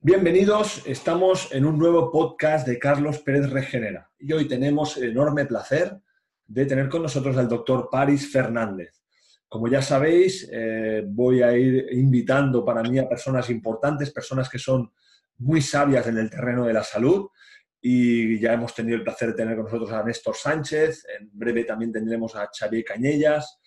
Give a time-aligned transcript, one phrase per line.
[0.00, 4.08] Bienvenidos, estamos en un nuevo podcast de Carlos Pérez Regenera.
[4.20, 5.98] Y hoy tenemos el enorme placer
[6.46, 9.02] de tener con nosotros al doctor Paris Fernández.
[9.48, 14.60] Como ya sabéis, eh, voy a ir invitando para mí a personas importantes, personas que
[14.60, 14.92] son
[15.38, 17.26] muy sabias en el terreno de la salud.
[17.80, 21.64] Y ya hemos tenido el placer de tener con nosotros a Néstor Sánchez, en breve
[21.64, 23.58] también tendremos a Xavier Cañellas.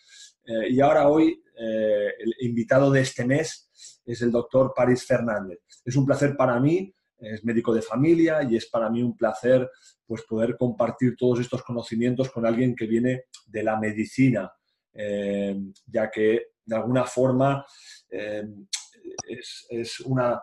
[0.46, 3.70] Eh, y ahora hoy eh, el invitado de este mes
[4.04, 5.60] es el doctor Paris Fernández.
[5.86, 9.70] Es un placer para mí, es médico de familia y es para mí un placer
[10.08, 14.52] pues, poder compartir todos estos conocimientos con alguien que viene de la medicina,
[14.92, 15.56] eh,
[15.86, 17.64] ya que de alguna forma
[18.10, 18.48] eh,
[19.70, 20.42] es, una...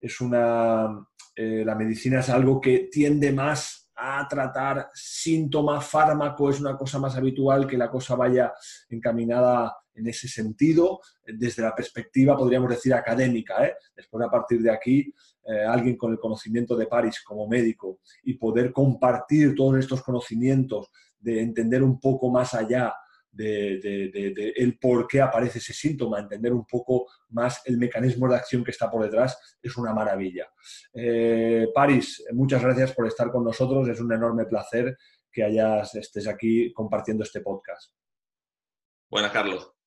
[0.00, 6.76] Es una la medicina es algo que tiende más a tratar síntomas, fármaco, es una
[6.76, 8.52] cosa más habitual que la cosa vaya
[8.90, 13.64] encaminada en ese sentido, desde la perspectiva, podríamos decir, académica.
[13.66, 13.74] ¿eh?
[13.94, 15.12] Después, a partir de aquí,
[15.44, 20.90] eh, alguien con el conocimiento de París como médico y poder compartir todos estos conocimientos,
[21.18, 22.94] de entender un poco más allá
[23.30, 28.64] de, el por qué aparece ese síntoma, entender un poco más el mecanismo de acción
[28.64, 30.48] que está por detrás, es una maravilla.
[30.92, 34.96] Eh, París, muchas gracias por estar con nosotros, es un enorme placer
[35.30, 37.92] que hayas, estés aquí compartiendo este podcast.
[39.08, 39.79] Buenas, Carlos.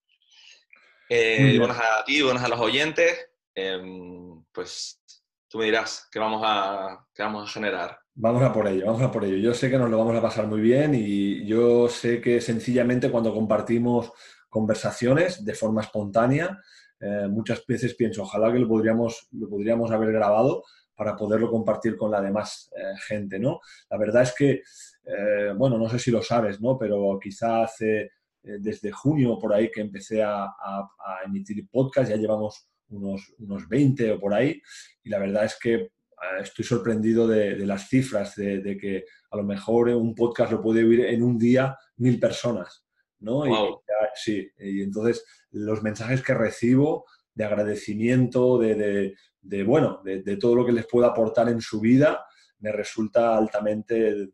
[1.16, 3.30] Eh, buenas a ti, buenas a los oyentes.
[3.54, 5.00] Em, pues
[5.48, 8.00] tú me dirás qué vamos, a, qué vamos a generar.
[8.16, 9.38] Vamos a por ello, vamos a por ello.
[9.38, 13.12] Yo sé que nos lo vamos a pasar muy bien y yo sé que sencillamente
[13.12, 14.12] cuando compartimos
[14.50, 16.60] conversaciones de forma espontánea,
[17.00, 20.64] eh, muchas veces pienso, ojalá que lo podríamos, lo podríamos haber grabado
[20.96, 23.60] para poderlo compartir con la demás eh, gente, ¿no?
[23.88, 24.64] La verdad es que,
[25.06, 26.76] eh, bueno, no sé si lo sabes, ¿no?
[26.76, 30.90] Pero quizá hace, desde junio por ahí que empecé a, a,
[31.26, 34.62] emitir podcast, ya llevamos unos, unos 20 o por ahí,
[35.04, 35.74] y la verdad es que
[36.24, 40.84] eh, estoy sorprendido de, las cifras, de, que a lo mejor un podcast lo puede
[40.84, 42.86] oír en un día mil personas,
[43.20, 43.48] ¿no?
[43.48, 43.54] Y,
[44.16, 49.16] sí, y entonces los mensajes que recibo de agradecimiento, de,
[49.66, 52.26] bueno, de, todo lo que les puedo aportar en su vida,
[52.60, 54.30] me resulta altamente,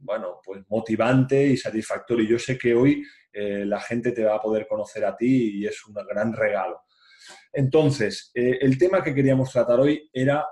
[0.00, 2.28] bueno, pues motivante y satisfactorio.
[2.28, 3.02] Yo sé que hoy
[3.32, 6.82] eh, la gente te va a poder conocer a ti y es un gran regalo.
[7.52, 10.46] Entonces, eh, el tema que queríamos tratar hoy era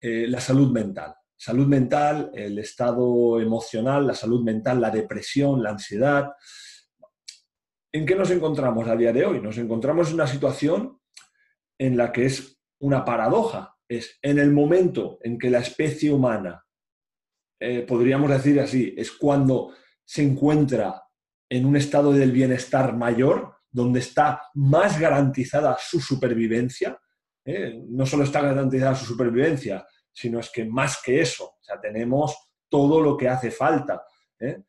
[0.00, 1.14] eh, la salud mental.
[1.36, 6.30] Salud mental, el estado emocional, la salud mental, la depresión, la ansiedad.
[7.92, 9.40] ¿En qué nos encontramos a día de hoy?
[9.40, 11.00] Nos encontramos en una situación
[11.78, 13.76] en la que es una paradoja.
[13.88, 16.64] Es en el momento en que la especie humana,
[17.60, 19.74] eh, podríamos decir así, es cuando
[20.04, 21.02] se encuentra
[21.48, 26.98] en un estado del bienestar mayor, donde está más garantizada su supervivencia,
[27.44, 27.82] ¿eh?
[27.88, 32.36] no solo está garantizada su supervivencia, sino es que más que eso, o sea, tenemos
[32.68, 34.02] todo lo que hace falta.
[34.38, 34.62] ¿eh?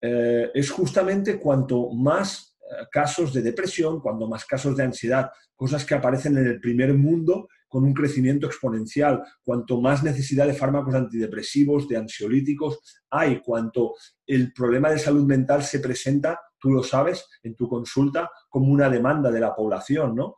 [0.00, 2.56] Es justamente cuanto más
[2.90, 7.48] casos de depresión, cuanto más casos de ansiedad, cosas que aparecen en el primer mundo
[7.68, 12.80] con un crecimiento exponencial, cuanto más necesidad de fármacos antidepresivos, de ansiolíticos
[13.10, 13.94] hay, cuanto
[14.26, 18.88] el problema de salud mental se presenta, tú lo sabes, en tu consulta como una
[18.88, 20.36] demanda de la población, ¿no?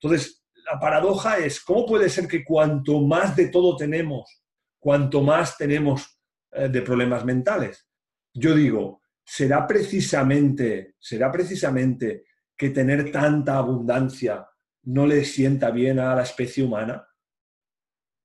[0.00, 4.42] Entonces, la paradoja es, ¿cómo puede ser que cuanto más de todo tenemos,
[4.78, 6.18] cuanto más tenemos
[6.50, 7.86] eh, de problemas mentales?
[8.34, 12.24] Yo digo, ¿será precisamente, será precisamente
[12.56, 14.46] que tener tanta abundancia
[14.84, 17.06] no le sienta bien a la especie humana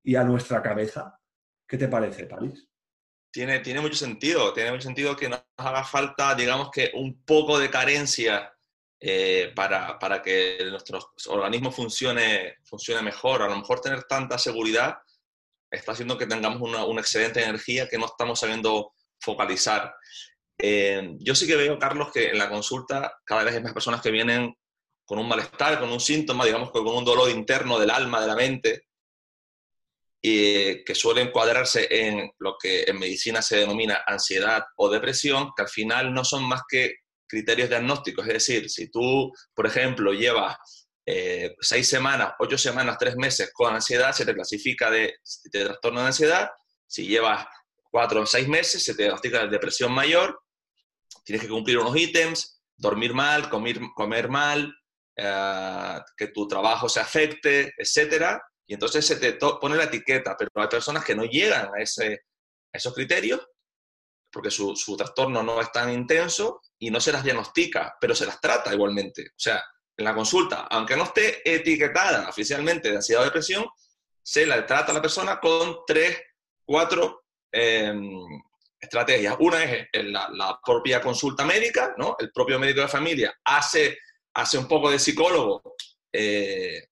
[0.03, 1.19] y a nuestra cabeza?
[1.67, 2.67] ¿Qué te parece, París?
[3.31, 7.59] Tiene, tiene mucho sentido, tiene mucho sentido que nos haga falta, digamos que un poco
[7.59, 8.51] de carencia
[8.99, 13.41] eh, para, para, que nuestro organismo funcione, funcione mejor.
[13.43, 14.97] A lo mejor tener tanta seguridad
[15.69, 19.93] está haciendo que tengamos una, excelente energía que no estamos sabiendo focalizar.
[20.57, 24.01] Eh, yo sí que veo, Carlos, que en la consulta cada vez hay más personas
[24.01, 24.55] que vienen
[25.07, 28.35] con un malestar, con un síntoma, digamos con un dolor interno del alma, de la
[28.35, 28.87] mente,
[30.21, 35.61] y que suelen cuadrarse en lo que en medicina se denomina ansiedad o depresión, que
[35.63, 36.95] al final no son más que
[37.25, 38.27] criterios diagnósticos.
[38.27, 40.57] Es decir, si tú, por ejemplo, llevas
[41.05, 45.15] eh, seis semanas, ocho semanas, tres meses con ansiedad, se te clasifica de,
[45.45, 46.49] de trastorno de ansiedad.
[46.85, 47.45] Si llevas
[47.89, 50.41] cuatro o seis meses, se te diagnostica de depresión mayor.
[51.23, 54.73] Tienes que cumplir unos ítems, dormir mal, comer mal,
[55.17, 58.41] eh, que tu trabajo se afecte, etcétera.
[58.65, 62.13] Y entonces se te pone la etiqueta, pero hay personas que no llegan a, ese,
[62.73, 63.47] a esos criterios
[64.29, 68.25] porque su, su, trastorno no es tan intenso y no se las diagnostica, pero se
[68.25, 69.29] las trata igualmente.
[69.29, 69.63] O sea,
[69.97, 73.65] en la consulta, aunque no esté etiquetada oficialmente de ansiedad o depresión,
[74.21, 76.21] se la trata a la persona con tres,
[76.63, 78.11] cuatro em,
[78.79, 79.35] estrategias.
[79.39, 82.15] Una es la, propia consulta médica, ¿no?
[82.19, 83.97] El propio médico de familia hace,
[84.37, 85.75] hace un poco de psicólogo,
[86.11, 86.87] eh,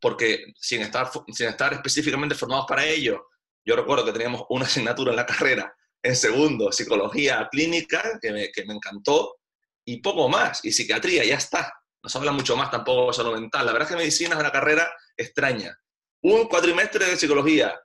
[0.00, 3.28] porque sin estar, sin estar específicamente formados para ello,
[3.64, 8.50] yo recuerdo que teníamos una asignatura en la carrera, en segundo, psicología clínica, que me,
[8.50, 9.36] que me encantó,
[9.84, 11.72] y poco más, y psiquiatría, ya está
[12.02, 13.64] no se habla mucho más tampoco de salud mental.
[13.64, 15.78] La verdad es que medicina es una carrera extraña.
[16.22, 17.80] Un cuatrimestre de psicología,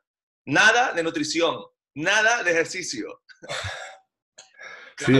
[0.45, 1.57] nada de nutrición,
[1.95, 3.21] nada de ejercicio.
[4.97, 5.13] Sí,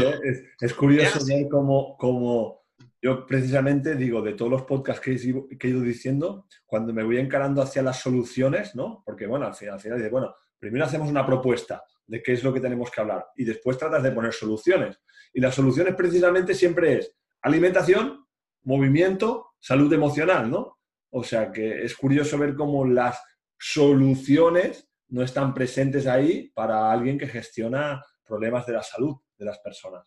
[0.60, 2.66] es, curioso ver cómo,
[3.02, 7.62] yo precisamente digo, de todos los podcasts que he, ido diciendo, cuando me voy encarando
[7.62, 9.04] hacia las soluciones, ¿no?
[9.06, 12.44] Porque, bueno, al final, al final dice, bueno, primero hacemos una propuesta de qué es
[12.44, 15.00] lo que tenemos que hablar y después tratas de poner soluciones.
[15.34, 18.26] Y las soluciones precisamente siempre es alimentación,
[18.64, 20.80] movimiento, salud emocional, ¿no?
[21.10, 23.22] O sea que es curioso ver cómo las
[23.58, 29.60] soluciones no están presentes ahí para alguien que gestiona problemas de la salud de las
[29.60, 30.06] personas.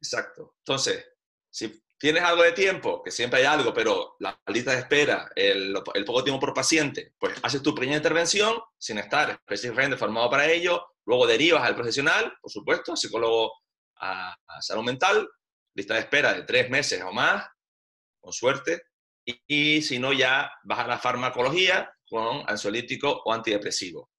[0.00, 0.54] Exacto.
[0.58, 1.04] Entonces,
[1.50, 5.74] si tienes algo de tiempo, que siempre hay algo, pero la lista de espera, el,
[6.04, 10.94] poco tiempo por paciente, pues haces tu pequeña intervención sin estar específicamente formado para ello,
[11.04, 13.52] luego derivas al profesional, por supuesto, psicólogo
[13.98, 15.28] a salud mental,
[15.74, 17.46] lista de espera de tres meses o más,
[18.20, 18.82] con suerte,
[19.26, 24.10] y, si no ya vas a la farmacología con ansiolítico o antidepresivo.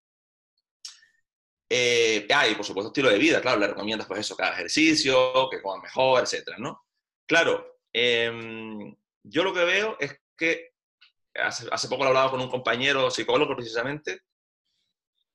[1.69, 5.49] Eh, ah, y por supuesto estilo de vida, claro, le recomiendas pues eso, cada ejercicio,
[5.49, 6.86] que coman mejor, etcétera, ¿no?
[7.27, 10.71] Claro, em, yo lo que veo es que
[11.35, 14.21] hace, hace poco lo hablaba con un compañero psicólogo precisamente,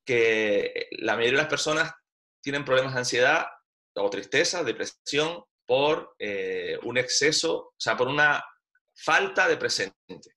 [0.05, 1.93] que la mayoría de las personas
[2.41, 3.45] tienen problemas de ansiedad
[3.95, 8.43] o tristeza, depresión, por eh, un exceso, o sea, por una
[8.93, 10.35] falta de presente,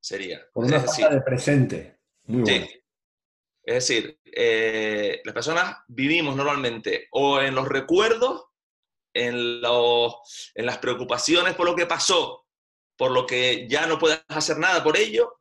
[0.00, 0.46] sería.
[0.52, 1.98] Por una falta de presente.
[2.24, 2.66] Muy bueno.
[2.66, 2.82] Sí.
[3.64, 8.46] Es decir, eh, las personas vivimos normalmente o en los recuerdos,
[9.12, 10.14] en, los,
[10.54, 12.46] en las preocupaciones por lo que pasó,
[12.96, 15.40] por lo que ya no puedes hacer nada por ello,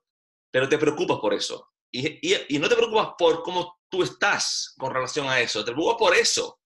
[0.52, 1.72] pero te preocupas por eso.
[1.92, 5.72] Y, y, y, no te preocupas por cómo tú estás con relación a eso, te
[5.72, 6.60] preocupas por eso,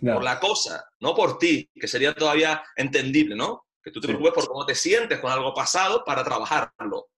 [0.00, 3.66] por la cosa, no por ti, que sería todavía entendible, ¿no?
[3.82, 7.08] Que tú te preocupes por cómo te sientes con algo pasado para trabajarlo.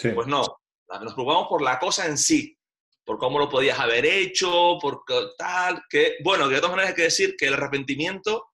[0.00, 0.44] Pues no,
[0.88, 2.56] nos preocupamos por la cosa en sí,
[3.04, 5.02] por cómo lo podías haber hecho, por
[5.36, 8.47] tal, que, bueno, de todas maneras hay que decir que el arrepentimiento,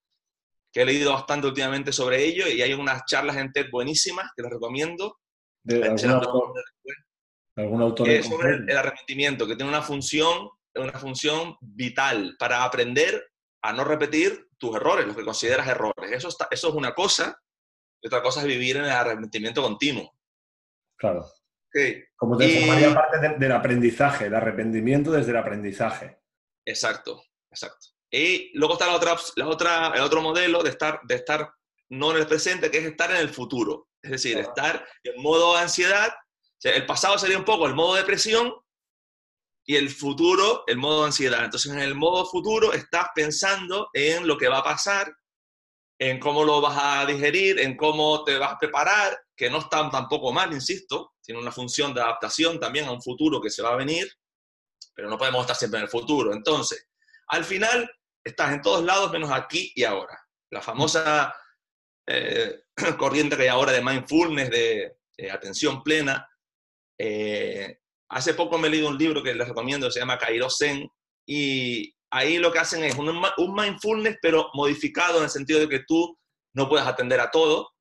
[0.74, 4.42] que he leído bastante últimamente sobre ello, y hay unas charlas en TED buenísimas que
[4.42, 5.20] les recomiendo.
[5.62, 5.76] De
[7.56, 13.30] algún autor, sobre el arrepentimiento, que tiene una función, una función vital para aprender
[13.62, 16.10] a no repetir tus errores, los que consideras errores.
[16.10, 17.40] Eso, está, eso es una cosa,
[18.02, 20.12] y otra cosa es vivir en el arrepentimiento continuo.
[20.96, 21.24] Claro.
[22.16, 26.18] Como te formaría parte del aprendizaje, el arrepentimiento desde el aprendizaje.
[26.66, 27.93] Exacto, exacto.
[28.16, 31.52] Y luego está la otra, la otra, el otro modelo de estar, de estar
[31.88, 33.88] no en el presente, que es estar en el futuro.
[34.00, 36.14] Es decir, estar en modo ansiedad.
[36.62, 38.54] el pasado sería un poco el modo depresión
[39.66, 41.44] y el futuro, el modo ansiedad.
[41.44, 45.12] Entonces, en el modo futuro estás pensando en lo que va a pasar
[45.98, 49.90] en cómo lo vas a digerir, en cómo te vas a preparar, que no está
[49.90, 53.70] tampoco mal, insisto, tiene una función de adaptación también a un futuro que se va
[53.70, 54.08] a venir,
[54.94, 56.32] pero no podemos estar siempre en el futuro.
[56.32, 56.88] Entonces,
[57.28, 57.90] al final,
[58.24, 60.18] estás en todos lados menos aquí y ahora.
[60.50, 61.34] La famosa
[62.06, 62.64] eh,
[62.98, 64.96] corriente que hay ahora de mindfulness, de,
[65.30, 66.28] atención plena.
[66.98, 67.78] Eh,
[68.08, 70.88] hace poco me he leído un libro que les recomiendo, se llama Kairos Zen,
[71.26, 73.22] y ahí lo que hacen es un,
[73.54, 76.18] mindfulness, pero modificado en el sentido de que tú
[76.54, 77.72] no puedes atender a todo,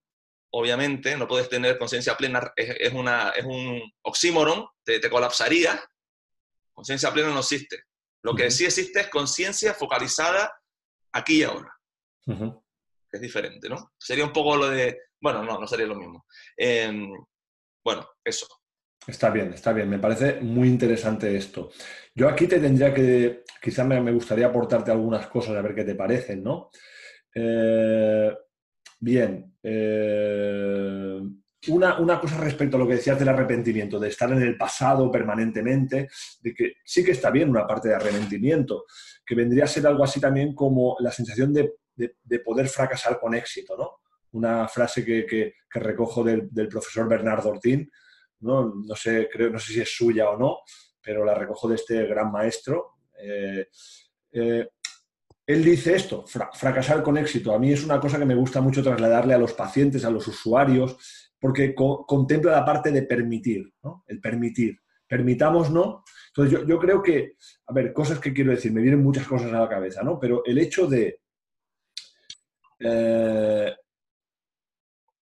[0.52, 5.84] obviamente, no puedes tener conciencia plena, es, un oxímoron, te, te colapsaría.
[6.74, 7.84] Conciencia plena no existe.
[8.24, 10.52] Lo que sí existe es conciencia focalizada
[11.12, 11.74] aquí y ahora.
[13.12, 13.92] Es diferente, ¿no?
[13.98, 16.26] Sería un poco lo de, bueno, no, no sería lo mismo.
[16.58, 17.12] Em,
[17.84, 18.48] bueno, eso.
[19.06, 19.90] Está bien, está bien.
[19.90, 21.72] Me parece muy interesante esto.
[22.16, 25.96] Yo aquí te tendría que, quizás me, gustaría aportarte algunas cosas a ver qué te
[25.96, 26.70] parecen, ¿no?
[27.36, 28.34] Eh,
[29.00, 29.58] bien.
[29.62, 31.20] Eh,
[31.68, 35.10] una, una, cosa respecto a lo que decías del arrepentimiento, de estar en el pasado
[35.12, 36.10] permanentemente,
[36.42, 38.86] de que sí que está bien una parte de arrepentimiento,
[39.26, 43.36] que vendría a ser algo así también como la sensación de, de, poder fracasar con
[43.36, 44.02] éxito, ¿no?
[44.32, 47.90] Una frase que, que, recojo del, profesor Bernardo Ortín,
[48.42, 48.74] ¿no?
[48.76, 50.60] No, sé, creo, no sé si es suya o no,
[51.02, 52.98] pero la recojo de este gran maestro.
[53.20, 53.68] Eh,
[54.32, 54.68] eh,
[55.46, 57.54] él dice esto, fracasar con éxito.
[57.54, 60.28] A mí es una cosa que me gusta mucho trasladarle a los pacientes, a los
[60.28, 60.98] usuarios,
[61.44, 64.06] porque contempla la parte de permitir, ¿no?
[64.08, 64.80] El permitir.
[65.06, 66.06] Permitamos, ¿no?
[66.30, 67.36] Entonces yo, creo que,
[67.68, 70.18] a ver, cosas que quiero decir, me vienen muchas cosas a la cabeza, ¿no?
[70.22, 71.20] Pero el hecho de
[72.80, 73.76] eh,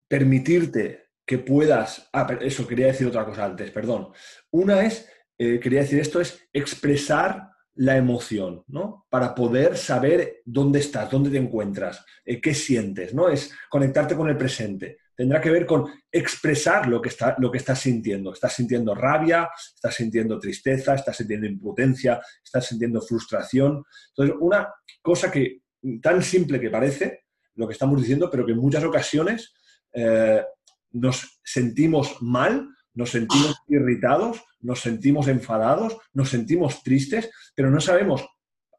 [0.06, 2.10] permitirte que puedas...
[2.12, 4.12] Ah, eso, quería decir otra cosa antes, perdón.
[4.50, 9.06] Una es, eh, quería decir esto, es expresar la emoción, ¿no?
[9.08, 13.30] Para poder saber dónde estás, dónde te encuentras, eh, qué sientes, ¿no?
[13.30, 14.98] Es conectarte con el presente.
[15.14, 18.32] Tendrá que ver con expresar lo que, está, lo que estás sintiendo.
[18.32, 23.84] Estás sintiendo rabia, estás sintiendo tristeza, estás sintiendo impotencia, estás sintiendo frustración.
[24.08, 25.62] Entonces, una cosa que
[26.00, 29.52] tan simple que parece, lo que estamos diciendo, pero que en muchas ocasiones
[29.92, 30.42] eh,
[30.92, 38.26] nos sentimos mal, nos sentimos irritados, nos sentimos enfadados, nos sentimos tristes, pero no sabemos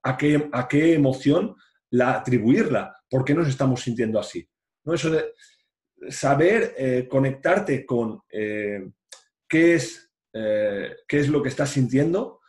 [0.04, 1.56] a qué, a qué emoción
[1.90, 4.48] la atribuirla, por qué nos estamos sintiendo así.
[4.84, 4.94] ¿No?
[4.94, 5.12] Eso
[6.10, 8.91] saber eh, conectarte con eh,
[9.48, 12.41] qué, es, qué es lo que estás sintiendo,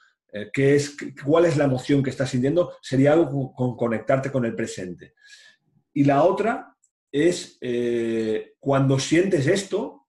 [0.52, 4.54] qué es, cuál es la emoción que estás sintiendo, sería algo con conectarte con el
[4.54, 5.14] presente.
[5.92, 6.74] Y la otra
[7.14, 10.08] es eh, cuando sientes esto,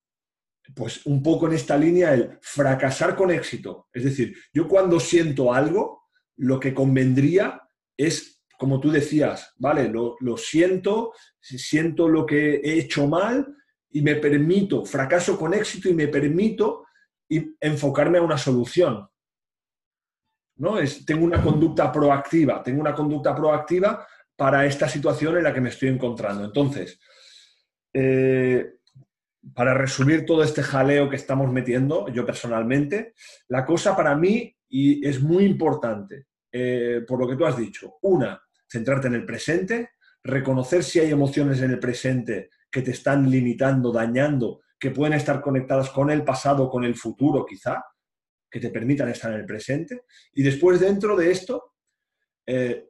[0.74, 3.88] pues un poco en esta línea el fracasar con éxito.
[3.94, 7.62] Es decir, yo cuando siento algo, lo que convendría
[7.96, 13.56] es, como tú decías, vale, lo, siento, siento lo que he hecho mal
[13.90, 16.86] y me permito, fracaso con éxito y me permito
[17.30, 19.08] enfocarme a una solución.
[20.58, 20.80] ¿no?
[20.80, 25.62] Es, tengo una conducta proactiva, tengo una conducta proactiva para esta situación en la que
[25.62, 26.46] me estoy encontrando.
[26.46, 27.00] Entonces,
[27.94, 28.76] eh,
[29.54, 33.14] para resumir todo este jaleo que estamos metiendo, yo personalmente,
[33.48, 37.96] la cosa para mí, y es muy importante, eh, por lo que tú has dicho,
[38.02, 38.42] una,
[38.76, 39.92] centrarte en el presente,
[40.24, 45.42] reconocer si hay emociones en el presente que te están limitando, dañando, que pueden estar
[45.42, 47.84] conectadas con el pasado, con el futuro quizá,
[48.52, 50.04] que te permitan estar en el presente.
[50.34, 51.76] Y después dentro de esto,
[52.46, 52.88] eh,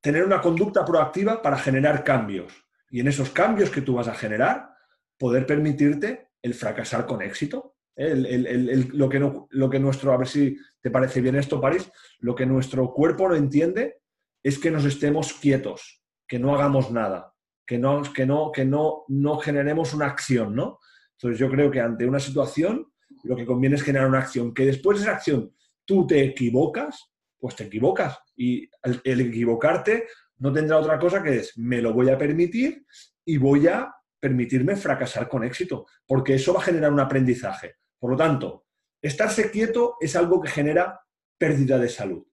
[0.00, 2.52] tener una conducta proactiva para generar cambios.
[2.90, 4.70] Y en esos cambios que tú vas a generar,
[5.18, 7.76] poder permitirte el fracasar con éxito.
[7.96, 9.18] lo, que
[9.50, 13.28] lo que nuestro, a ver si te parece bien esto, París, lo que nuestro cuerpo
[13.28, 13.99] no entiende
[14.42, 17.34] es que nos estemos quietos, que no hagamos nada,
[17.66, 20.78] que no, que no, que no, no generemos una acción, ¿no?
[21.12, 22.90] Entonces yo creo que ante una situación
[23.24, 25.54] lo que conviene es generar una acción, que después de esa acción
[25.84, 28.18] tú te equivocas, pues te equivocas.
[28.36, 28.68] Y
[29.04, 30.06] el, equivocarte
[30.38, 32.84] no tendrá otra cosa que es, me lo voy a permitir
[33.24, 37.76] y voy a permitirme fracasar con éxito, porque eso va a generar un aprendizaje.
[37.98, 38.66] Por lo tanto,
[39.02, 41.00] estarse quieto es algo que genera
[41.38, 42.26] pérdida de salud.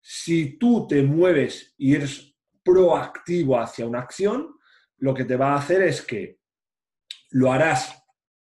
[0.00, 4.58] Si tú te mueves y eres proactivo hacia una acción,
[4.98, 6.38] lo que te va a hacer es que
[7.30, 8.02] lo harás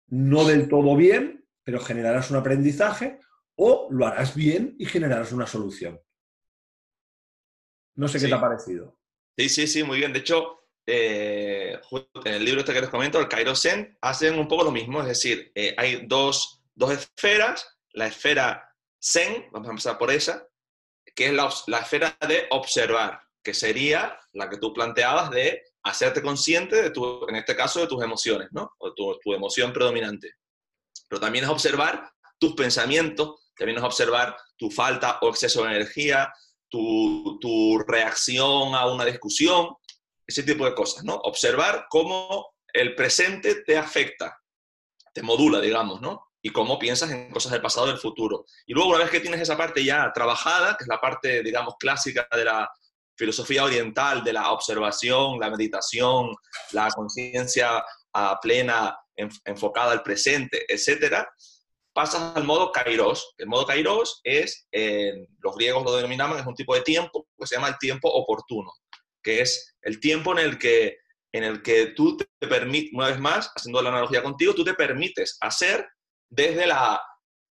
[0.08, 3.18] no del todo bien, pero generarás un aprendizaje
[3.56, 6.00] o lo harás bien y generarás una solución.
[7.96, 8.98] No sé qué te ha parecido.
[9.36, 10.12] Sí, sí, sí, muy bien.
[10.12, 11.78] De hecho, eh,
[12.24, 15.00] en el libro este que les comento, el Cairo Zen, hacen un poco lo mismo.
[15.00, 17.78] Es decir, eh, hay dos, esferas.
[17.92, 20.46] La esfera Zen, vamos a empezar por esa,
[21.14, 26.82] que es la, esfera de observar, que sería la que tú planteabas de hacerte consciente
[26.82, 28.74] de tu, en este caso, de tus emociones, ¿no?
[28.78, 30.34] O tu, tu emoción predominante.
[31.08, 36.32] Pero también es observar tus pensamientos, también es observar tu falta o exceso de energía,
[36.68, 39.74] tu, tu, reacción a una discusión,
[40.26, 41.16] ese tipo de cosas, ¿no?
[41.16, 44.40] Observar cómo el presente te afecta,
[45.12, 46.29] te modula, digamos, ¿no?
[46.42, 48.46] Y cómo piensas en cosas del pasado y del futuro.
[48.66, 51.74] Y luego, una vez que tienes esa parte ya trabajada, que es la parte, digamos,
[51.78, 52.70] clásica de la
[53.16, 56.34] filosofía oriental, de la observación, la meditación,
[56.72, 58.96] la conciencia ah, plena
[59.44, 61.30] enfocada al presente, etcétera,
[61.92, 63.34] pasas al modo kairos.
[63.38, 67.56] El modo kairos es, los griegos lo denominaban, es un tipo de tiempo que se
[67.56, 68.72] llama el tiempo oportuno,
[69.22, 70.98] que es el tiempo en el que,
[71.32, 74.74] en el que tú te permites, una vez más, haciendo la analogía contigo, tú te
[74.74, 75.86] permites hacer
[76.30, 77.00] desde la,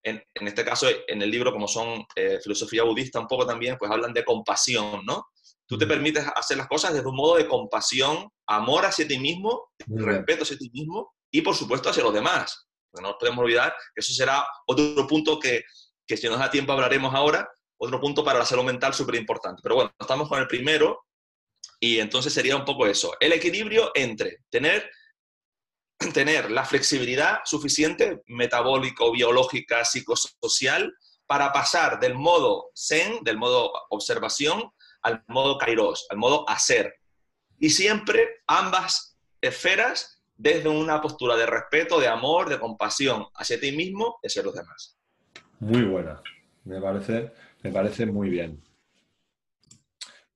[0.04, 3.92] en, este caso, en el libro, como son eh, filosofía budista un poco también, pues
[3.92, 5.28] hablan de compasión, ¿no?
[5.68, 9.70] Tú te permites hacer las cosas desde un modo de compasión, amor hacia ti mismo,
[9.86, 12.68] respeto hacia ti mismo, y, por supuesto, hacia los demás.
[12.94, 15.64] no nos podemos olvidar que eso será otro punto que,
[16.08, 19.62] que si nos da tiempo hablaremos ahora, otro punto para la salud mental súper importante.
[19.62, 21.06] Pero bueno, estamos con el primero
[21.80, 24.90] y entonces sería un poco eso, el equilibrio entre tener,
[26.14, 30.94] tener la flexibilidad suficiente, metabólico, biológica, psicosocial,
[31.28, 34.72] para pasar del modo zen, del modo observación,
[35.04, 36.96] al modo kairos, al modo hacer.
[37.60, 43.72] Y siempre ambas esferas desde una postura de respeto, de amor, de compasión hacia ti
[43.72, 44.98] mismo y hacia los demás.
[45.60, 46.22] Muy buena,
[46.64, 48.64] me parece, me parece muy bien.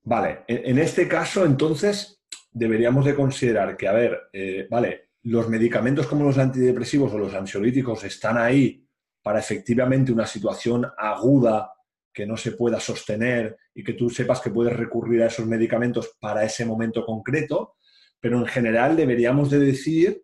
[0.03, 6.07] Vale, en este caso entonces deberíamos de considerar que, a ver, eh, vale, los medicamentos
[6.07, 8.85] como los antidepresivos o los ansiolíticos están ahí
[9.21, 11.71] para efectivamente una situación aguda
[12.13, 16.17] que no se pueda sostener y que tú sepas que puedes recurrir a esos medicamentos
[16.19, 17.75] para ese momento concreto,
[18.19, 20.23] pero en general deberíamos de decir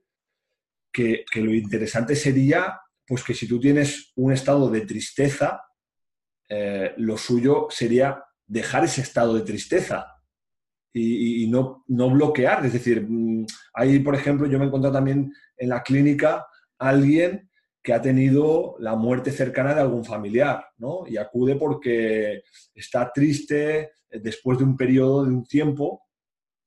[0.91, 5.63] que, lo interesante sería pues que si tú tienes un estado de tristeza,
[6.47, 10.18] eh, lo suyo sería dejar ese estado de tristeza
[10.93, 12.65] y, no, no, bloquear.
[12.65, 16.45] Es decir, mm, ahí, por ejemplo, yo me he encontrado también en la clínica
[16.77, 17.49] alguien
[17.81, 21.05] que ha tenido la muerte cercana de algún familiar, ¿no?
[21.07, 22.43] Y acude porque
[22.73, 23.79] está triste
[24.09, 26.03] eh, después de un periodo de un tiempo,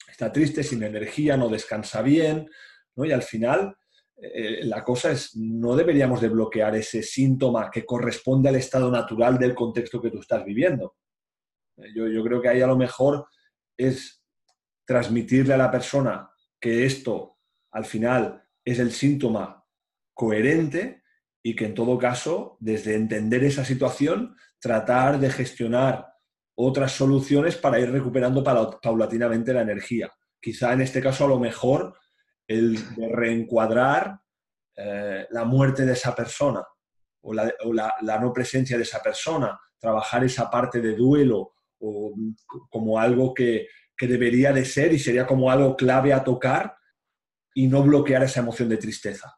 [0.09, 2.49] está triste, sin energía, no descansa bien,
[2.97, 3.05] ¿no?
[3.05, 3.77] Y al final
[4.23, 9.37] eh, la cosa es, no deberíamos de bloquear ese síntoma que corresponde al estado natural
[9.37, 10.95] del contexto que tú estás viviendo.
[11.77, 13.27] Eh, yo, creo que ahí a lo mejor
[13.77, 14.25] es
[14.85, 17.39] transmitirle a la persona que esto
[17.73, 19.65] al final es el síntoma
[20.15, 21.03] coherente
[21.43, 26.13] y que en todo caso, desde entender esa situación, tratar de gestionar
[26.55, 30.13] otras soluciones para ir recuperando paulatinamente la energía.
[30.41, 31.97] Quizá en este caso a lo mejor
[32.47, 34.21] el de reencuadrar
[34.77, 36.63] eh, la muerte de esa persona
[37.23, 42.15] o, la, no presencia de esa persona, trabajar esa parte de duelo o,
[42.71, 43.69] como algo que,
[44.01, 46.77] debería de ser y sería como algo clave a tocar
[47.55, 49.33] y no bloquear esa emoción de tristeza.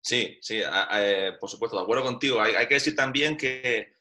[0.00, 0.62] Sí, sí,
[0.94, 2.40] eh, por supuesto, de acuerdo contigo.
[2.40, 3.92] Hay, que decir también que,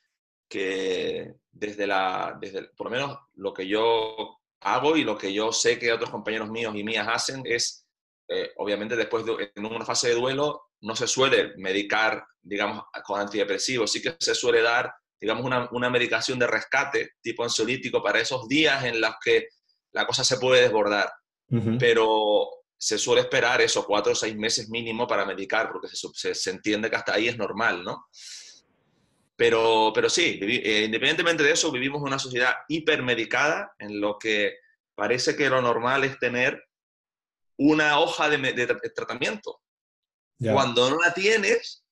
[0.47, 5.51] que desde la, desde, por lo menos lo que yo hago y lo que yo
[5.51, 7.85] sé que otros compañeros míos y mías hacen es,
[8.29, 13.19] eh, obviamente después de en una fase de duelo, no se suele medicar, digamos, con
[13.19, 18.19] antidepresivos, sí que se suele dar, digamos, una, una medicación de rescate tipo ansiolítico para
[18.19, 19.47] esos días en los que
[19.91, 21.11] la cosa se puede desbordar.
[21.79, 26.49] Pero se suele esperar esos cuatro o seis meses mínimo para medicar, porque se, se,
[26.51, 28.05] entiende que hasta ahí es normal, ¿no?
[29.35, 34.57] Pero, pero sí, eh, independientemente de eso, vivimos una sociedad hipermedicada en lo que
[34.95, 36.61] parece que lo normal es tener
[37.57, 39.61] una hoja de, tratamiento.
[40.39, 41.83] Cuando no la tienes,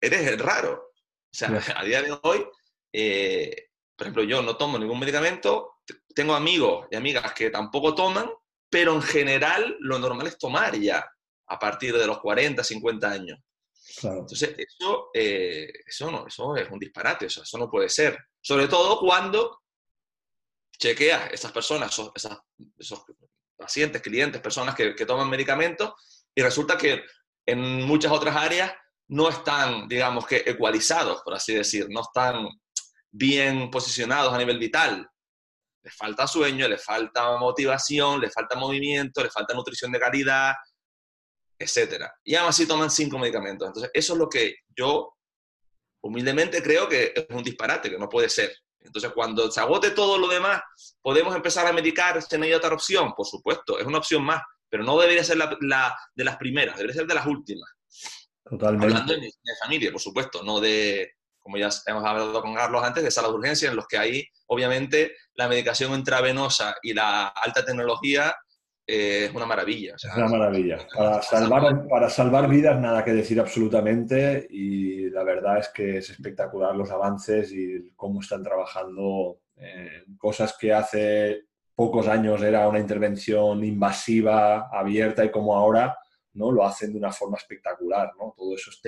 [0.00, 0.92] eres el raro.
[0.92, 2.46] O sea, a día de hoy,
[2.92, 5.74] eh, por ejemplo, yo no tomo ningún medicamento,
[6.14, 8.30] tengo amigos y amigas que tampoco toman,
[8.70, 11.06] pero en general lo normal es tomar ya
[11.48, 13.38] a partir de los 40, 50 años.
[14.02, 18.18] Entonces, eso, eh, eso, no, eso es un disparate, eso, eso no puede ser.
[18.40, 19.60] Sobre todo cuando
[20.78, 22.12] chequeas esas personas, esos,
[22.78, 23.04] esos
[23.56, 25.92] pacientes, clientes, personas que, que, toman medicamentos
[26.34, 27.02] y resulta que
[27.44, 28.72] en muchas otras áreas
[29.08, 32.48] no están, digamos que, ecualizados, por así decir, no están
[33.10, 35.08] bien posicionados a nivel vital.
[35.82, 40.54] Les falta sueño, les falta motivación, les falta movimiento, les falta nutrición de calidad,
[41.58, 42.12] etcétera.
[42.24, 43.68] Y aún así toman cinco medicamentos.
[43.68, 45.14] Entonces, eso es lo que yo
[46.02, 48.54] humildemente creo que es un disparate, que no puede ser.
[48.80, 50.62] Entonces, cuando se agote todo lo demás,
[51.02, 53.12] ¿podemos empezar a medicar si no hay otra opción?
[53.14, 56.96] Por supuesto, es una opción más, pero no debería ser la, de las primeras, debería
[56.96, 57.68] ser de las últimas.
[58.42, 58.86] Totalmente.
[58.86, 59.30] Hablando de,
[59.62, 61.12] familia, por supuesto, no de,
[61.50, 64.24] como ya hemos hablado con Carlos antes, de salas de urgencia, en los que ahí,
[64.46, 68.36] obviamente, la medicación intravenosa y la alta tecnología
[68.86, 69.96] es una maravilla.
[69.96, 70.78] es una maravilla.
[70.96, 76.10] Para salvar, para salvar vidas nada que decir absolutamente y la verdad es que es
[76.10, 79.40] espectacular los avances y cómo están trabajando
[80.18, 85.98] cosas que hace pocos años era una intervención invasiva, abierta y como ahora
[86.34, 86.52] ¿no?
[86.52, 88.12] lo hacen de una forma espectacular.
[88.18, 88.34] ¿no?
[88.36, 88.80] Todo eso es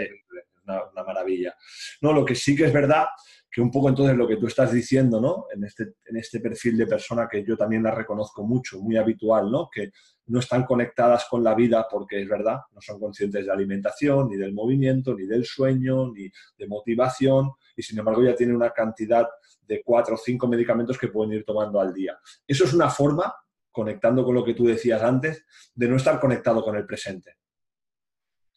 [0.64, 1.54] una, maravilla.
[2.00, 3.06] No, lo que sí que es verdad
[3.50, 5.44] que un poco entonces lo que tú estás diciendo, ¿no?
[5.54, 9.50] En este, en este perfil de persona que yo también la reconozco mucho, muy habitual,
[9.50, 9.68] ¿no?
[9.70, 9.92] Que
[10.26, 14.36] no están conectadas con la vida porque es verdad, no son conscientes de alimentación, ni
[14.36, 19.28] del movimiento, ni del sueño, ni de motivación, y sin embargo ya tienen una cantidad
[19.60, 22.18] de cuatro o cinco medicamentos que pueden ir tomando al día.
[22.46, 23.34] Eso es una forma,
[23.70, 25.44] conectando con lo que tú decías antes,
[25.74, 27.36] de no estar conectado con el presente.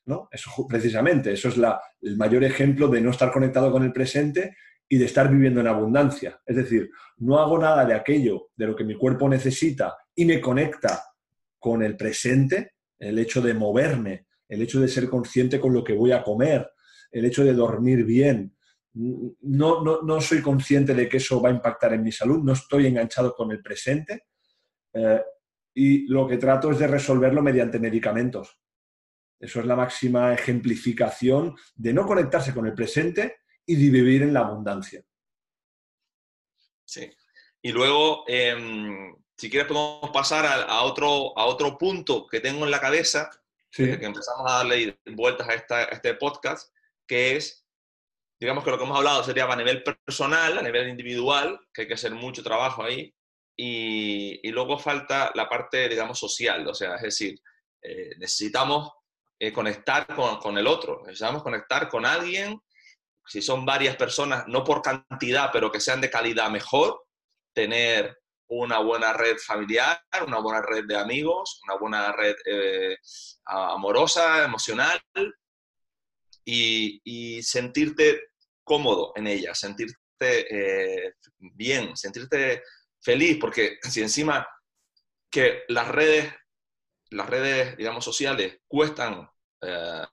[0.05, 0.29] ¿No?
[0.31, 1.55] Eso, precisamente, eso es
[2.01, 4.55] el mayor ejemplo de no estar conectado con el presente
[4.87, 6.39] y de estar viviendo en abundancia.
[6.45, 10.39] Es decir, no hago nada de aquello de lo que mi cuerpo necesita y me
[10.39, 11.03] conecta
[11.59, 15.93] con el presente, el hecho de moverme, el hecho de ser consciente con lo que
[15.93, 16.69] voy a comer,
[17.11, 18.55] el hecho de dormir bien.
[18.93, 22.87] No, no, soy consciente de que eso va a impactar en mi salud, no estoy
[22.87, 24.27] enganchado con el presente
[24.93, 25.21] eh,
[25.73, 28.57] y lo que trato es de resolverlo mediante medicamentos.
[29.39, 34.33] Eso es la máxima ejemplificación de no conectarse con el presente y de vivir en
[34.33, 35.03] la abundancia.
[36.85, 37.11] Sí.
[37.61, 42.71] Y luego, em, si quieres, podemos pasar a, otro, a otro punto que tengo en
[42.71, 43.29] la cabeza,
[43.71, 46.73] que empezamos a darle vueltas a, esta, este podcast,
[47.05, 47.67] que es,
[48.39, 51.87] digamos que lo que hemos hablado sería a nivel personal, a nivel individual, que hay
[51.87, 53.13] que hacer mucho trabajo ahí,
[53.57, 57.41] y, y luego falta la parte, digamos, social, o sea, es decir,
[57.81, 58.91] eh, necesitamos
[59.39, 62.59] eh, conectar con, con, el otro, necesitamos conectar con alguien
[63.27, 67.03] si son varias personas, no por cantidad, pero que sean de calidad mejor,
[67.53, 68.17] tener
[68.47, 72.97] una buena red familiar, una buena red de amigos, una buena red eh,
[73.45, 75.01] amorosa, emocional,
[76.47, 78.21] y, sentirte
[78.63, 82.63] cómodo en ella, sentirte eh, bien, sentirte
[83.01, 84.47] feliz, porque si encima
[85.29, 86.31] que las redes,
[87.11, 89.29] las redes, digamos, sociales cuestan
[89.61, 90.05] eh,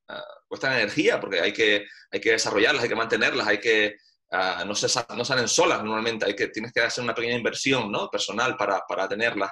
[0.49, 3.97] cuestan energía porque hay que, hay que desarrollarlas, hay que mantenerlas, hay que,
[4.31, 7.91] ah, no, se, no salen solas normalmente, hay que, tienes que hacer una pequeña inversión
[7.91, 8.09] ¿no?
[8.09, 9.51] personal para, para tenerlas.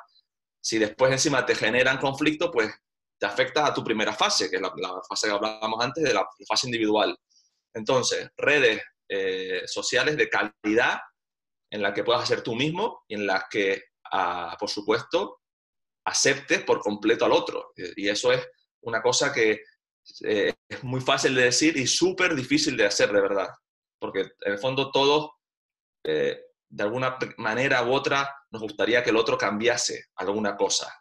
[0.62, 2.70] Si después encima te generan conflicto, pues
[3.18, 4.70] te afecta a tu primera fase, que es la,
[5.08, 7.16] fase que hablábamos antes de la, fase individual.
[7.74, 11.00] Entonces, redes eh, sociales de calidad
[11.70, 15.39] en las que puedas hacer tú mismo y en las que, ah, por supuesto,
[16.04, 17.72] aceptes por completo al otro.
[17.96, 18.46] Y eso es
[18.82, 19.62] una cosa que
[20.24, 23.48] eh, es muy fácil de decir y súper difícil de hacer, de verdad.
[23.98, 25.30] Porque en el fondo todos,
[26.04, 30.92] eh, de alguna manera u otra, nos gustaría que el otro cambiase alguna cosa.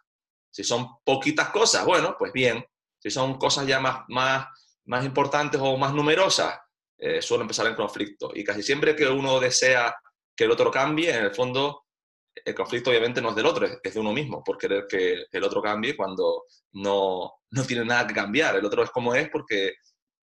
[0.52, 2.64] Si son poquitas cosas, bueno, pues bien.
[2.98, 4.46] Si son cosas ya más, más,
[4.84, 6.58] más importantes o más numerosas,
[6.98, 8.32] eh, suele empezar en conflicto.
[8.34, 9.94] Y casi siempre que uno desea
[10.36, 11.86] que el otro cambie, en el fondo
[12.34, 15.44] el conflicto obviamente no es del otro, es de uno mismo, por querer que el
[15.44, 18.56] otro cambie cuando no, no tiene nada que cambiar.
[18.56, 19.74] El otro es como es porque,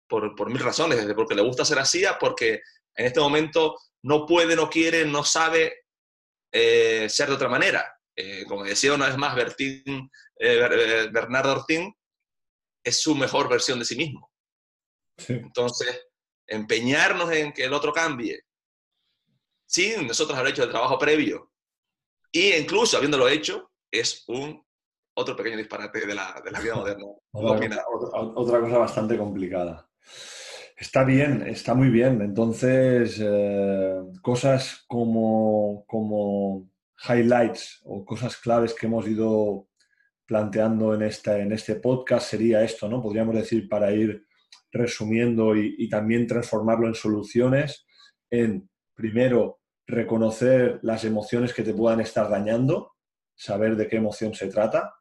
[0.08, 2.60] por, por mil razones, desde porque le gusta ser así, porque
[2.94, 5.84] en este momento no puede, no quiere, no sabe
[6.52, 7.92] eh, ser de otra manera.
[8.14, 11.94] Eh, como decía una vez más Bertín, eh, Bernardo Ortín,
[12.82, 14.30] es su mejor versión de sí mismo.
[15.28, 16.06] Entonces,
[16.46, 18.42] empeñarnos en que el otro cambie,
[19.66, 21.52] sin nosotros haber hecho el trabajo previo,
[22.32, 24.62] y incluso habiéndolo hecho, es un
[25.14, 27.04] otro pequeño disparate de la, de la vida moderna.
[27.32, 29.88] otra, cosa, bastante complicada.
[30.76, 32.20] Está bien, está muy bien.
[32.20, 36.70] Entonces, eh, cosas como, como
[37.08, 39.68] highlights o cosas claves que hemos ido
[40.26, 43.00] planteando en, esta, en este podcast sería esto, ¿no?
[43.00, 44.26] Podríamos decir para ir
[44.70, 47.86] resumiendo y, y también transformarlo en soluciones,
[48.30, 52.94] en primero reconocer las emociones que te puedan estar dañando,
[53.34, 54.94] saber de qué emoción se trata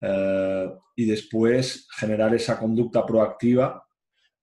[0.00, 3.86] eh, y después generar esa conducta proactiva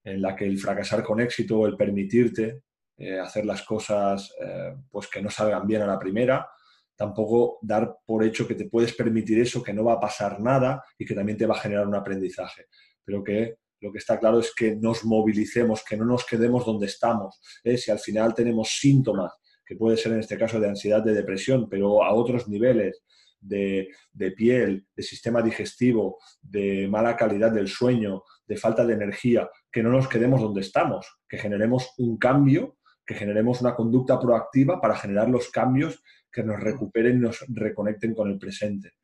[0.04, 2.64] en la que el fracasar con éxito o el permitirte
[2.98, 6.48] eh, hacer las cosas eh, pues que no salgan bien a la primera,
[6.96, 10.84] tampoco dar por hecho que te puedes permitir eso, que no va a pasar nada
[10.98, 12.68] y que también te va a generar un aprendizaje,
[13.04, 16.86] pero que lo que está claro es que nos movilicemos, que no nos quedemos donde
[16.86, 17.42] estamos.
[17.64, 19.32] Si al final tenemos síntomas
[19.72, 23.06] que puede ser en este caso de ansiedad, de depresión, pero a otros niveles
[23.40, 23.88] de,
[24.36, 29.90] piel, de sistema digestivo, de mala calidad del sueño, de falta de energía, que no
[29.90, 35.30] nos quedemos donde estamos, que generemos un cambio, que generemos una conducta proactiva para generar
[35.30, 38.96] los cambios que nos recuperen y nos reconecten con el presente.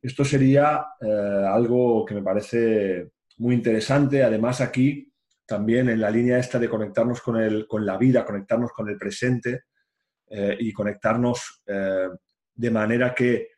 [0.00, 4.22] Esto sería eh, algo que me parece muy interesante.
[4.22, 5.12] Además, aquí
[5.44, 8.96] también en la línea esta de conectarnos con, el, con la vida, conectarnos con el
[8.96, 9.64] presente,
[10.34, 12.08] eh, y conectarnos eh,
[12.54, 13.48] de manera que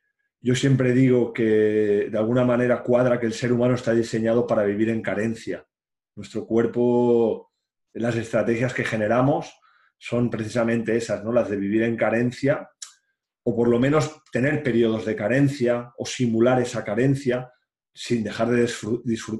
[0.40, 4.64] yo siempre digo que de alguna manera cuadra que el ser humano está diseñado para
[4.64, 5.64] vivir en carencia.
[6.16, 7.52] Nuestro cuerpo,
[7.92, 9.54] las estrategias que generamos
[9.98, 11.32] son precisamente esas, ¿no?
[11.32, 12.68] las de vivir en carencia
[13.44, 17.52] o por lo menos tener periodos de carencia o simular esa carencia
[17.94, 18.68] sin dejar de,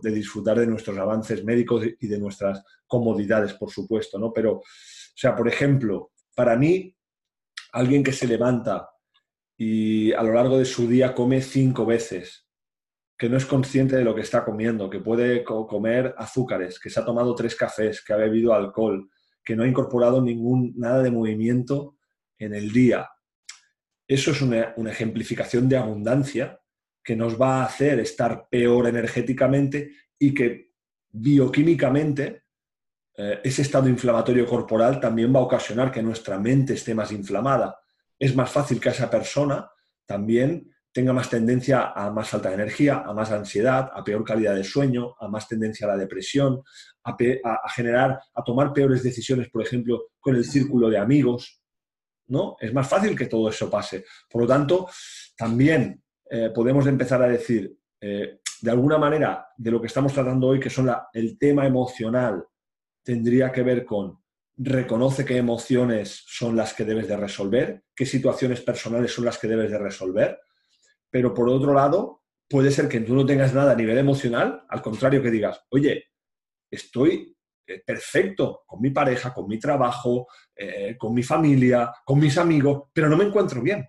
[0.05, 4.33] disfrutar de nuestros avances médicos y de nuestras comodidades, por supuesto, ¿no?
[4.33, 4.63] Pero, o
[5.17, 6.95] sea, por ejemplo, para mí
[7.75, 8.89] alguien que se levanta
[9.57, 12.49] y a lo largo de su día come cinco veces
[13.19, 17.01] que no es consciente de lo que está comiendo, que puede comer azúcares, que se
[17.01, 19.09] ha tomado tres cafés, que ha bebido alcohol,
[19.45, 21.97] que no ha incorporado ningún, nada de movimiento
[22.39, 23.09] en el día.
[24.07, 26.61] Eso es una, ejemplificación de abundancia
[27.03, 30.73] que nos va a hacer estar peor energéticamente y que
[31.11, 32.44] bioquímicamente
[33.17, 37.79] ese estado inflamatorio corporal también va a ocasionar que nuestra mente esté más inflamada.
[38.19, 39.71] Es más fácil que esa persona
[40.07, 44.55] también tenga más tendencia a más falta de energía, a más ansiedad, a peor calidad
[44.55, 46.63] de sueño, a más tendencia a la depresión,
[47.03, 47.17] a,
[47.75, 51.61] generar, a tomar peores decisiones, por ejemplo, con el círculo de amigos.
[52.29, 52.57] ¿no?
[52.61, 54.05] Es más fácil que todo eso pase.
[54.31, 54.89] Por lo tanto,
[55.37, 56.01] también
[56.31, 60.61] eh, podemos empezar a decir, eh, de alguna manera, de lo que estamos tratando hoy,
[60.61, 62.47] que son el tema emocional,
[63.05, 64.19] tendría que ver con
[64.57, 69.49] reconoce qué emociones son las que debes de resolver, qué situaciones personales son las que
[69.49, 70.39] debes de resolver,
[71.11, 74.83] pero por otro lado, puede ser que tú no tengas nada a nivel emocional, al
[74.83, 76.05] contrario que digas, oye,
[76.71, 77.37] estoy
[77.67, 82.85] eh, perfecto con mi pareja, con mi trabajo, eh, con mi familia, con mis amigos,
[82.93, 83.89] pero no me encuentro bien.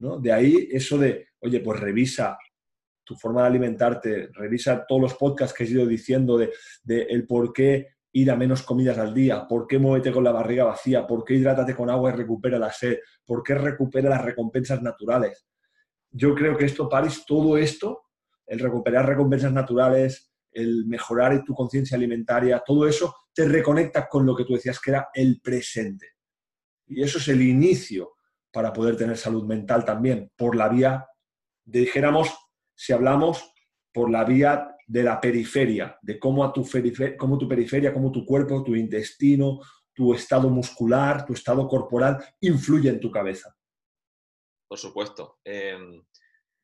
[0.00, 0.18] ¿no?
[0.18, 2.38] De ahí eso de, oye, pues revisa
[3.04, 7.26] tu forma de alimentarte, revisa todos los podcasts que he ido diciendo de, de el
[7.26, 11.06] por qué ir a menos comidas al día, por qué muévete con la barriga vacía,
[11.06, 15.46] por qué hidrátate con agua y recupera la sed, por qué recupera las recompensas naturales
[16.10, 18.02] yo creo que esto, Paris, todo esto,
[18.46, 24.34] el recuperar recompensas naturales, el mejorar tu conciencia alimentaria, todo eso te reconecta con lo
[24.34, 26.14] que tú decías que era el presente.
[26.86, 28.14] Y eso es el inicio
[28.52, 31.06] para poder tener salud mental también, por la vía,
[31.64, 32.36] dijéramos,
[32.74, 33.52] si hablamos,
[33.92, 36.68] por la vía de la periferia, de cómo, a tu,
[37.16, 39.60] cómo tu periferia, cómo tu cuerpo, tu intestino,
[39.94, 43.54] tu estado muscular, tu estado corporal influye en tu cabeza
[44.70, 45.40] por supuesto.
[45.44, 46.00] Em,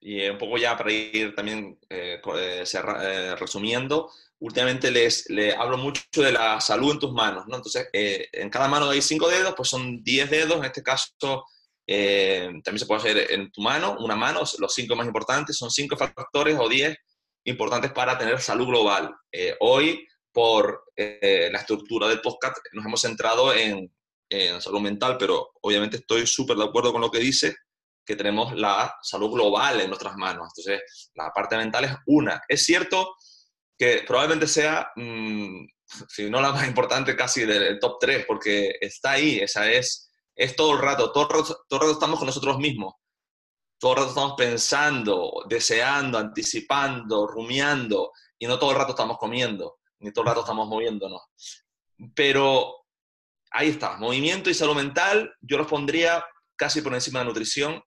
[0.01, 4.09] y un poco ya para ir también eh, eh, eh, resumiendo,
[4.39, 5.27] últimamente les,
[5.59, 7.57] hablo mucho de la salud en tus manos, ¿no?
[7.57, 11.45] Entonces, en cada mano hay cinco dedos, pues son diez dedos, en este caso
[11.85, 15.97] también se puede hacer en tu mano, una mano, los cinco más importantes, son cinco
[15.97, 16.97] factores o diez
[17.47, 19.15] importantes para tener salud global.
[19.61, 23.91] hoy, por la estructura del podcast, nos hemos centrado en,
[24.61, 27.55] salud mental, pero obviamente estoy súper de acuerdo con lo que dice
[28.05, 30.49] que tenemos la salud global en nuestras manos.
[30.57, 32.41] Entonces, la parte mental es una.
[32.49, 33.17] Es cierto
[33.77, 35.67] que probablemente sea, mm,
[36.09, 40.55] si no la más importante, casi del top 3, porque está ahí, esa es, es
[40.57, 42.95] todo el rato, todo todo el rato estamos con nosotros mismos.
[43.79, 49.79] Todo el rato estamos pensando, deseando, anticipando, rumiando, y no todo el rato estamos comiendo,
[49.99, 51.23] ni todo el rato estamos moviéndonos.
[52.15, 52.87] Pero
[53.51, 56.25] ahí está, movimiento y salud mental, yo los pondría
[56.57, 57.83] casi por encima de la nutrición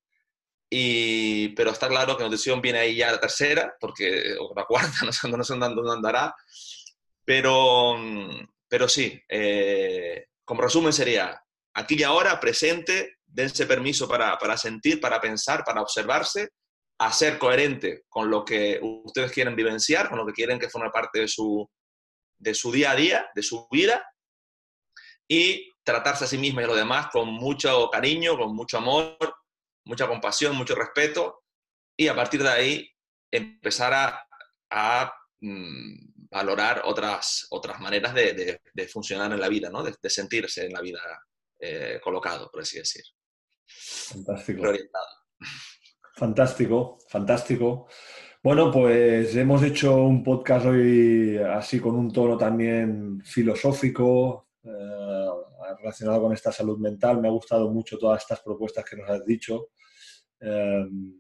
[0.70, 4.92] y, pero está claro que nutrición viene ahí ya la tercera, porque, o la cuarta,
[5.06, 6.36] no sé, no sé dónde andará.
[7.26, 7.96] Pero,
[8.68, 15.00] pero sí, eh, como resumen sería, aquí y ahora, presente, dense permiso para, para sentir,
[15.00, 16.50] para pensar, para observarse,
[17.00, 20.90] a ser coherente con lo que ustedes quieren vivenciar, con lo que quieren que forme
[20.90, 21.66] parte de su,
[22.38, 24.06] de su día a día, de su vida,
[25.26, 29.18] y tratarse a sí misma y a los demás con mucho cariño, con mucho amor,
[29.86, 31.44] mucha compasión, mucho respeto,
[31.98, 32.90] y a partir de ahí
[33.32, 33.94] empezar
[34.70, 38.60] a, mm, valorar otras, otras maneras de,
[38.92, 39.84] funcionar en la vida, ¿no?
[39.84, 41.02] de, sentirse en la vida
[41.60, 43.04] eh, colocado, por así decir.
[43.70, 44.64] Fantástico.
[46.16, 47.88] Fantástico, fantástico.
[48.44, 55.28] Bueno, pues hemos hecho un podcast hoy así con un tono también filosófico, eh,
[55.80, 57.22] relacionado con esta salud mental.
[57.22, 59.70] Me ha gustado mucho todas estas propuestas que nos has dicho.
[60.40, 61.20] Em,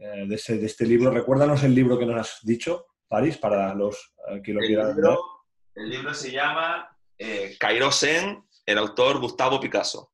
[0.00, 1.10] eh, de, este libro.
[1.10, 5.04] Recuérdanos el libro que nos has dicho, París, para los eh, que lo quieran ver.
[5.74, 10.09] El libro se llama eh, Cairo Zen, el autor Gustavo Picasso.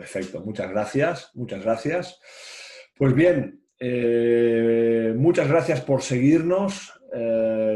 [0.00, 2.18] Perfecto, muchas gracias, muchas gracias.
[2.96, 3.62] Pues bien,
[5.18, 6.90] muchas gracias por seguirnos.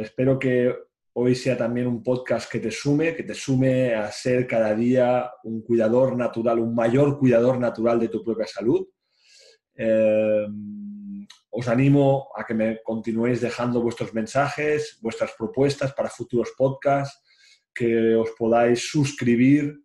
[0.01, 0.75] espero que
[1.13, 5.33] hoy sea también un podcast que te sume, que te sume a ser cada día
[5.43, 8.89] un cuidador natural, un mayor cuidador natural de tu propia salud.
[9.75, 10.47] Eh,
[11.51, 17.21] os animo a que me continuéis dejando vuestros mensajes, vuestras propuestas para futuros podcasts,
[17.75, 19.84] que os podáis suscribir